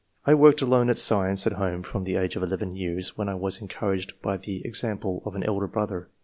I 0.25 0.33
worked 0.33 0.63
alone 0.63 0.89
at 0.89 0.97
science 0.97 1.45
at 1.45 1.53
home, 1.53 1.83
from 1.83 2.05
the 2.05 2.15
age 2.15 2.35
of 2.35 2.41
11 2.41 2.73
years, 2.75 3.15
where 3.19 3.29
I 3.29 3.35
was 3.35 3.61
encouraged 3.61 4.19
by 4.23 4.35
the 4.35 4.65
example 4.65 5.21
of 5.27 5.35
an 5.35 5.43
elder 5.43 5.67
brother. 5.67 6.09